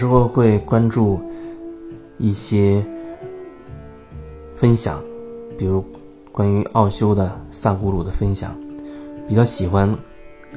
[0.00, 1.20] 时候会关注
[2.16, 2.82] 一些
[4.56, 4.98] 分享，
[5.58, 5.84] 比如
[6.32, 8.56] 关于奥修的萨古鲁的分享，
[9.28, 9.94] 比较喜欢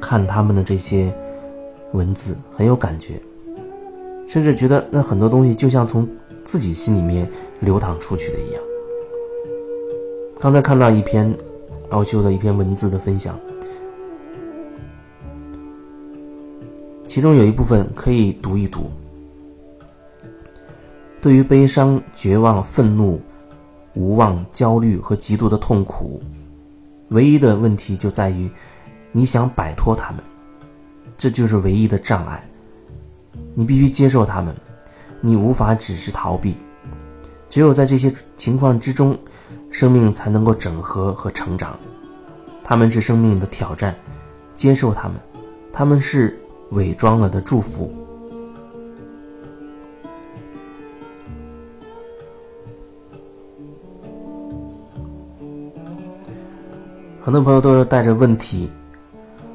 [0.00, 1.12] 看他们的这些
[1.90, 3.20] 文字，很有感觉，
[4.28, 6.08] 甚至觉得那很多东西就像从
[6.44, 7.28] 自己心里面
[7.58, 8.62] 流淌出去的一样。
[10.38, 11.36] 刚才看到一篇
[11.90, 13.36] 奥修的一篇文字的分享。
[17.08, 18.88] 其中有一部分可以读一读。
[21.22, 23.18] 对于悲伤、绝望、愤怒、
[23.94, 26.20] 无望、焦虑和极度的痛苦，
[27.10, 28.50] 唯一的问题就在于
[29.12, 30.20] 你想摆脱他们，
[31.16, 32.42] 这就是唯一的障碍。
[33.54, 34.52] 你必须接受他们，
[35.20, 36.56] 你无法只是逃避。
[37.48, 39.16] 只有在这些情况之中，
[39.70, 41.78] 生命才能够整合和成长。
[42.64, 43.94] 他们是生命的挑战，
[44.56, 45.16] 接受他们，
[45.72, 46.36] 他们是。
[46.72, 47.92] 伪装了的祝福。
[57.24, 58.68] 很多朋友都是带着问题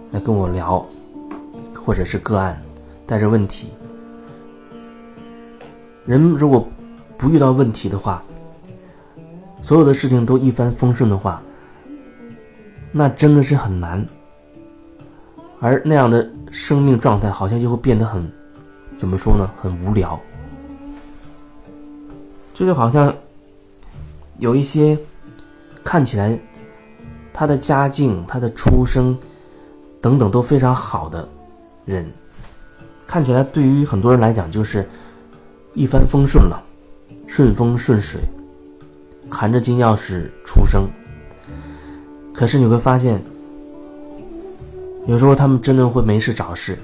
[0.10, 0.86] 来跟我聊，
[1.76, 2.58] 或者是个案
[3.06, 3.70] 带着问题。
[6.06, 6.66] 人如果
[7.18, 8.24] 不遇到问题的话，
[9.62, 11.44] 所有的事情都一帆风顺的话，
[12.90, 14.04] 那真的是很难。
[15.60, 18.32] 而那样的生命状态，好像就会变得很，
[18.96, 19.52] 怎么说呢？
[19.62, 20.18] 很无聊。
[22.54, 23.14] 这就好像
[24.38, 24.98] 有一些
[25.84, 26.40] 看起来
[27.38, 29.16] 他的家境、他的出生
[30.02, 31.30] 等等都非常好的
[31.86, 32.04] 人，
[33.06, 34.90] 看起来对于很多人来讲就是
[35.76, 36.60] 一帆风顺了，
[37.28, 38.22] 顺风顺水，
[39.30, 40.88] 含着金钥匙出生。
[42.34, 43.22] 可是你会发现。
[45.06, 46.78] 有时候他们真的会没事找事，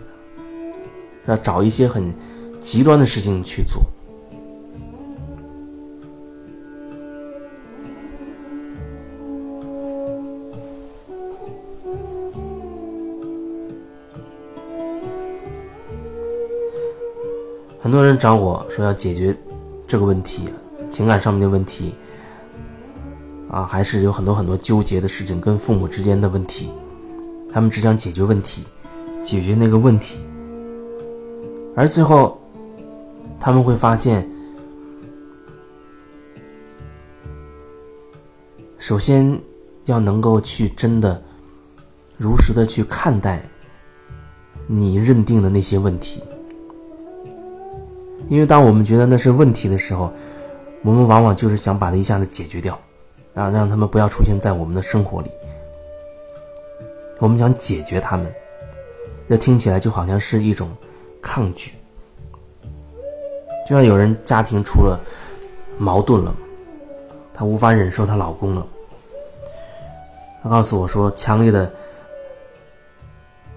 [1.25, 2.13] 要找一些很
[2.61, 3.83] 极端的事情去做。
[17.83, 19.37] 很多人找我说要解决
[19.85, 20.47] 这个问题，
[20.89, 21.93] 情感上面的问题，
[23.49, 26.71] 啊，还是有很多很多纠结的事情，跟父母之间的问题。
[27.51, 28.63] 他们只想解决问题，
[29.21, 30.21] 解决那个问题，
[31.75, 32.39] 而最后
[33.37, 34.25] 他们会发现，
[38.77, 39.37] 首先
[39.87, 41.21] 要能够去真的
[42.17, 43.43] 如实的去看待
[44.67, 46.23] 你认定的那些问题，
[48.33, 50.11] 因为当我们觉得那是问题的时候，
[50.81, 52.73] 我们往往就是想把它一下子解决掉，
[53.35, 55.29] 啊让他们不要出现在我们的生活里。
[57.19, 58.33] 我们想解决他们，
[59.29, 60.67] 这听起来就好像是一种
[61.21, 61.73] 抗拒，
[63.69, 64.99] 就像有人家庭出了
[65.77, 66.33] 矛盾了，
[67.35, 68.65] 她无法忍受她老公了，
[70.41, 71.71] 她告诉我说，强烈的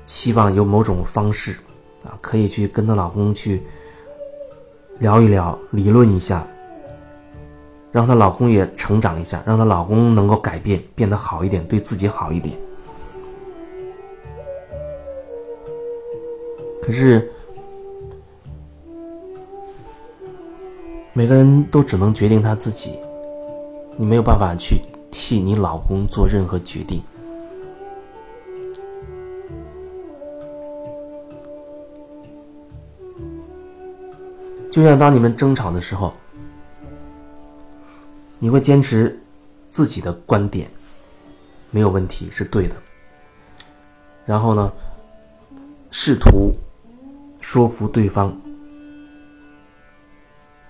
[0.07, 1.53] 希望有某种方式
[2.05, 3.63] 啊，可以去跟她老公去
[4.99, 6.47] 聊一聊，理论一下，
[7.93, 12.57] 让她老公也成长一下，让她老公能够改变，变得好一点，对自己好一点。
[16.83, 17.31] 可是，
[21.13, 22.99] 每个人都只能决定他自己，
[23.97, 24.81] 你没有办法去
[25.11, 27.03] 替你老公做任何决定。
[34.77, 36.13] 就像当你们争吵的时候，
[38.39, 39.19] 你会坚持
[39.71, 40.71] 自己的观点，
[41.71, 42.77] 没有问题，是对的。
[44.27, 44.71] 然后呢，
[45.91, 46.53] 试图。
[47.41, 48.37] 说服对方，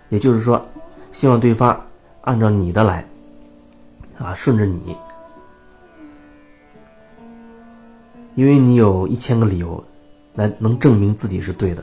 [0.09, 0.65] 也就是说，
[1.11, 1.84] 希望对方
[2.21, 3.05] 按照你的来，
[4.19, 4.97] 啊，顺着你，
[8.36, 9.83] 因为你有一千个理由
[10.34, 11.83] 来能证明自己是对的。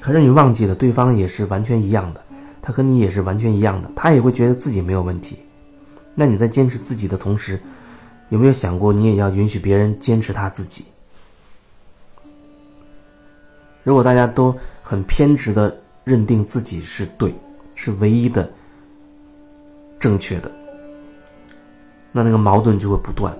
[0.00, 2.22] 可是你忘记了，对方也是完全一样的，
[2.62, 5.38] 他和你也是完全一样的，他也会觉得自己没有问题。
[6.14, 7.60] 那你在坚持自己的同时，
[8.30, 10.86] 有没有想过，你也要允许别人坚持他自己？
[13.82, 15.74] 如果大家都很偏执的
[16.04, 17.34] 认定自己是对，
[17.74, 18.50] 是唯一的
[19.98, 20.50] 正确的，
[22.12, 23.36] 那那个矛盾就会不断。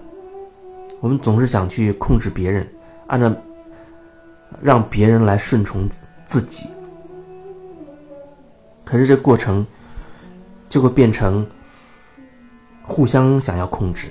[1.01, 2.67] 我们总是想去控制别人，
[3.07, 3.35] 按照
[4.61, 6.69] 让别人来顺从自自己，
[8.85, 9.67] 可是这过程
[10.69, 11.45] 就会变成
[12.85, 14.07] 互相想要控制，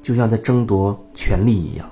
[0.00, 1.86] 就像在争夺权力一样。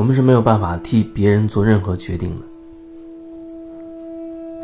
[0.00, 2.46] 我们是没有办法替别人做任何决定的。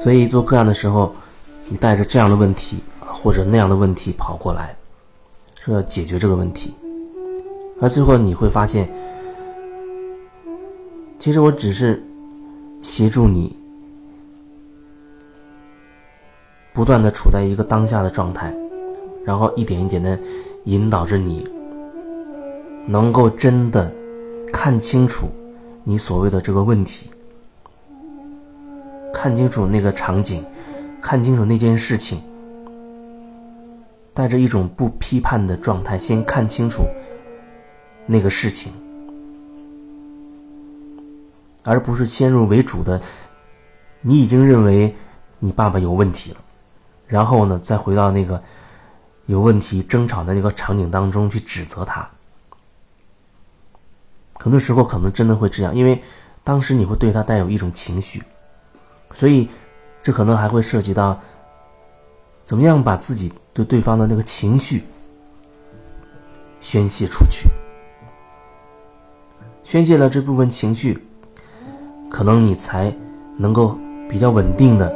[0.03, 1.15] 所以做个案的时候，
[1.69, 4.75] 你带着这样的问题或者那样的问题跑过来，
[5.61, 6.73] 说要解决这个问题，
[7.83, 8.89] 而最后你会发现，
[11.19, 12.03] 其实我只是
[12.81, 13.55] 协助你。
[16.73, 18.57] 不断的处在一个当下的状态，
[19.23, 20.19] 然后一点一点的
[20.65, 21.47] 引导着你，
[22.87, 23.93] 能够真的
[24.53, 25.29] 看清楚
[25.85, 27.11] 你所谓的这个问题，
[29.13, 30.45] 看清楚那个场景，
[31.01, 32.21] 看清楚那件事情，
[34.13, 36.85] 带着一种不批判的状态，先看清楚
[38.07, 38.73] 那个事情，
[41.63, 43.01] 而不是先入为主的，
[44.01, 44.95] 你已经认为
[45.39, 46.39] 你爸爸有问题了。
[47.07, 48.43] 然后呢，再回到那个
[49.27, 52.09] 有问题争吵的那个场景当中去指责他。
[54.39, 56.01] 很多时候可能真的会这样，因为
[56.45, 58.23] 当时你会对他带有一种情绪，
[59.13, 59.49] 所以
[60.03, 61.19] 这可能还会涉及到
[62.45, 64.85] 怎么样把自己对对方的那个情绪
[66.61, 67.49] 宣泄出去。
[69.65, 71.05] 宣泄了这部分情绪，
[72.09, 72.95] 可能你才
[73.37, 73.77] 能够
[74.09, 74.95] 比较稳定的。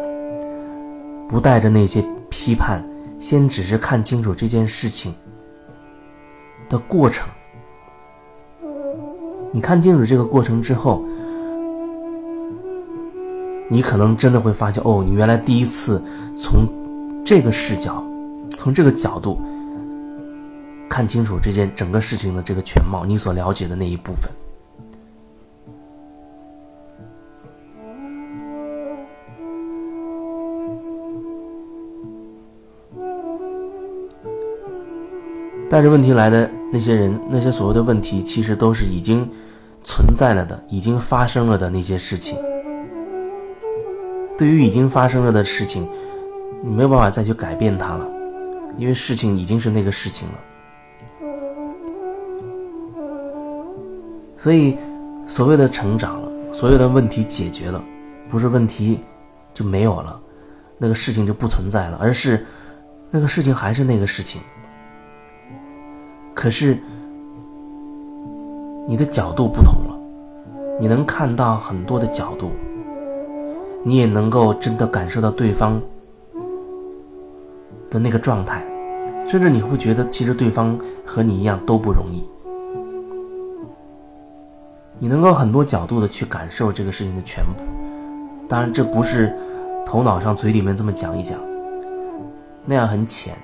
[1.28, 2.84] 不带着那些批判，
[3.18, 5.14] 先只是看清楚这件事情
[6.68, 7.28] 的过程。
[9.52, 11.04] 你看清楚这个过程之后，
[13.68, 16.00] 你可能真的会发现，哦，你原来第一次
[16.38, 16.68] 从
[17.24, 18.02] 这个视角，
[18.50, 19.40] 从这个角度
[20.88, 24.30] 看清楚这件整个事情的这个全貌，你所了解的那一部分。
[35.68, 39.28] 带着问题来的那些人，那些所谓的问题，其实都是已经
[39.82, 42.38] 存在了的、已经发生了的那些事情。
[44.38, 45.88] 对于已经发生了的事情，
[46.62, 48.08] 你没有办法再去改变它了，
[48.78, 50.34] 因为事情已经是那个事情了。
[54.36, 54.78] 所以，
[55.26, 56.22] 所谓的成长，
[56.52, 57.84] 所有的问题解决了，
[58.30, 59.00] 不是问题
[59.52, 60.18] 就没有了，
[60.78, 62.46] 那个事情就不存在了，而是
[63.10, 64.40] 那个事情还是那个事情。
[66.40, 66.78] 可是，
[68.88, 70.00] 你的角度不同了，
[70.80, 72.52] 你能看到很多的角度，
[73.84, 75.78] 你也能够真的感受到对方
[77.90, 78.64] 的那个状态，
[79.26, 82.26] 甚至你会觉得，其实对方和你一样都不容易。
[84.98, 87.62] 你能够很多角度的去感受这个事情的全部，
[88.48, 89.30] 当然这不是
[89.84, 91.38] 头脑上嘴里面这么讲一讲，
[92.64, 93.36] 那样很浅。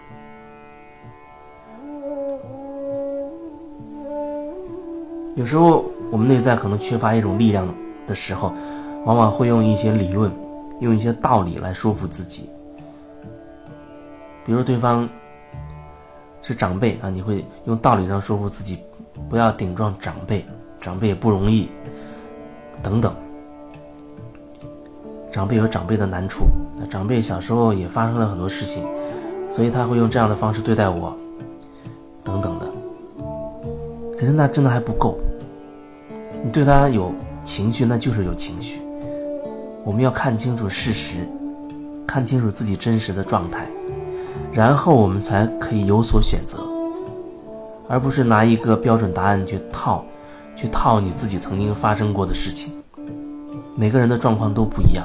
[5.37, 7.69] 有时候我们内在可能缺乏一种力量
[8.07, 8.55] 的时候，
[9.05, 10.33] 往往会用一些理论、
[10.81, 12.49] 用一些道理来说服自己。
[14.47, 15.07] 比如对方
[16.41, 18.79] 是长辈啊，你会用道理上说服自己，
[19.29, 20.43] 不要顶撞长辈，
[20.81, 21.69] 长辈也不容易，
[22.83, 23.15] 等等。
[25.31, 26.47] 长辈有长辈的难处，
[26.79, 28.89] 那长辈小时候也发生了很多事情，
[29.51, 31.15] 所以他会用这样的方式对待我，
[32.25, 32.67] 等等的。
[34.19, 35.19] 可是那真的还不够。
[36.47, 37.13] 你对他有
[37.45, 38.81] 情绪，那就是有情绪。
[39.83, 41.27] 我们要看清楚事实，
[42.07, 43.67] 看清楚自己真实的状态，
[44.53, 46.59] 然后我们才可以有所选择，
[47.89, 50.05] 而不是拿一个标准答案去套，
[50.55, 52.73] 去套你自己曾经发生过的事情。
[53.75, 55.05] 每个人的状况都不一样，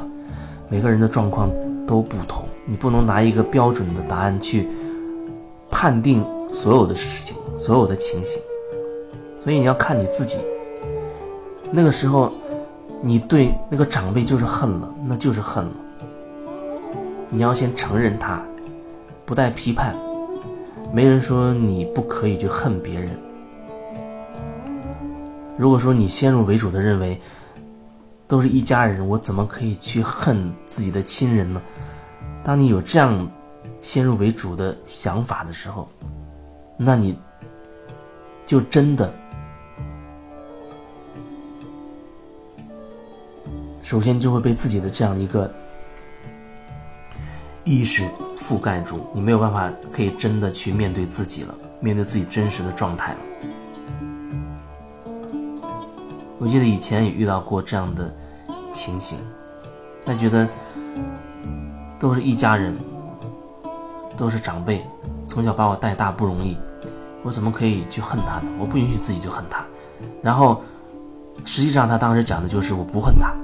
[0.70, 1.50] 每个人的状况
[1.88, 4.68] 都不同，你不能拿一个标准的答案去
[5.72, 8.40] 判定所有的事情、所有的情形。
[9.44, 10.38] 所以你要看你自己。
[11.74, 12.34] 那个时候，
[13.02, 15.72] 你对那个长辈就是恨了，那就是恨了。
[17.30, 18.44] 你要先承认他，
[19.26, 19.96] 不带批判。
[20.92, 23.18] 没人说你不可以去恨别人。
[25.58, 27.22] 如果说你先入为主的认为，
[28.28, 31.62] 都是一家人，我怎么可以去恨自己的亲人呢？
[32.44, 33.26] 当你有这样
[33.80, 35.88] 先入为主的想法的时候，
[36.76, 37.18] 那你
[38.46, 39.14] 就真的。
[43.92, 45.52] 首先就会被自己的这样一个
[47.66, 48.08] 意识
[48.40, 53.20] 覆盖住，你没有办法可以真的去面对自己了，面对自己真实的状态了。
[56.40, 58.10] 我记得以前也遇到过这样的
[58.72, 59.20] 情形，
[60.06, 60.48] 但觉得
[62.00, 62.74] 都是一家人，
[64.16, 64.86] 都是长辈，
[65.28, 66.56] 从小把我带大不容易，
[67.24, 68.50] 我怎么可以去恨他呢？
[68.58, 69.66] 我不允许自己去恨他，
[70.22, 70.64] 然后
[71.44, 73.36] 实际上他当时讲的就是我不恨他。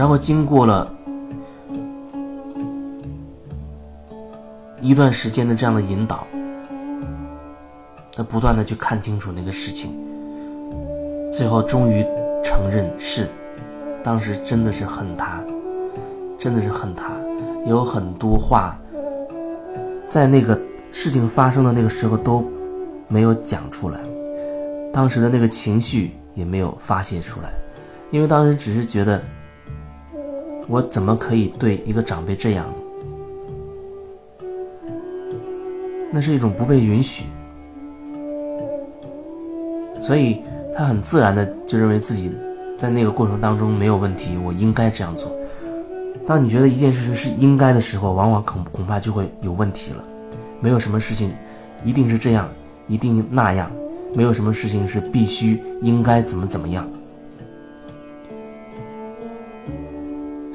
[0.00, 0.90] 然后经过了
[4.80, 6.26] 一段时间的这样的引导，
[8.16, 9.94] 他不断的去看清楚那个事情，
[11.30, 12.02] 最后终于
[12.42, 13.28] 承认是，
[14.02, 15.38] 当时真的是恨他，
[16.38, 17.10] 真的是恨他，
[17.66, 18.78] 有很多话，
[20.08, 20.58] 在那个
[20.90, 22.42] 事情发生的那个时候都
[23.06, 24.00] 没有讲出来，
[24.94, 27.52] 当时的那个情绪也没有发泄出来，
[28.10, 29.22] 因为当时只是觉得。
[30.70, 34.46] 我怎么可以对一个长辈这样呢？
[36.12, 37.24] 那是一种不被允许，
[40.00, 40.40] 所以
[40.72, 42.30] 他很自然的就认为自己
[42.78, 45.30] 在那个过程当中没有问题，我应该这样做。
[46.24, 50.04] 当你觉得一件事情是应该的时候，往往恐恐怕就会有问题了。
[50.60, 51.32] 没有什么事情
[51.84, 52.48] 一定是这样，
[52.86, 53.68] 一定那样，
[54.14, 56.88] 没有什么事情是必须应该怎么怎么样。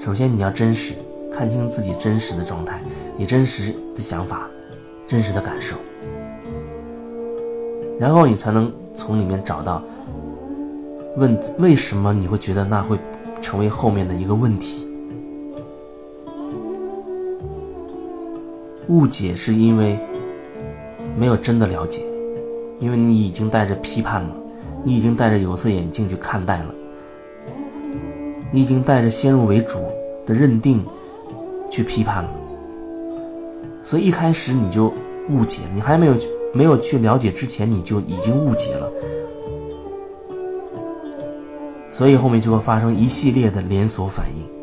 [0.05, 0.93] 首先，你要真实，
[1.33, 2.79] 看清自己真实的状态，
[3.17, 4.47] 你真实的想法，
[5.07, 5.75] 真实的感受，
[7.99, 9.81] 然后你才能从里面找到，
[11.17, 12.99] 问为什么你会觉得那会
[13.41, 14.87] 成为后面的一个问题？
[18.89, 19.97] 误解是因为
[21.17, 22.03] 没有真的了解，
[22.79, 24.35] 因为你已经带着批判了，
[24.83, 26.75] 你已经戴着有色眼镜去看待了，
[28.51, 29.79] 你已经带着先入为主。
[30.25, 30.83] 的认定，
[31.69, 32.29] 去批判了，
[33.83, 34.93] 所以一开始你就
[35.29, 36.15] 误解，你还没有
[36.53, 38.91] 没有去了解之前，你就已经误解了，
[41.91, 44.54] 所以后面就会发生一系列的连锁反应。